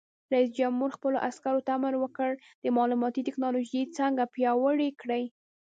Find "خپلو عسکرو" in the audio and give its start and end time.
0.97-1.65